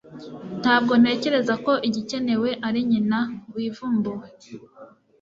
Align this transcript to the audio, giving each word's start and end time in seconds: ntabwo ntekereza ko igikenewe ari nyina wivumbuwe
ntabwo 0.61 0.93
ntekereza 1.01 1.53
ko 1.65 1.73
igikenewe 1.87 2.49
ari 2.67 2.79
nyina 2.89 3.19
wivumbuwe 3.55 4.27